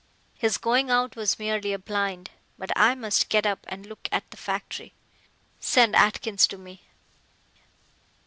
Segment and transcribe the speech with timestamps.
[0.33, 2.31] His going out was merely a blind.
[2.57, 4.95] But I must get up and look at the factory.
[5.59, 6.81] Send Atkins to me."